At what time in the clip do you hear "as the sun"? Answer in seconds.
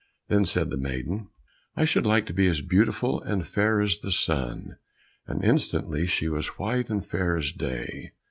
3.81-4.77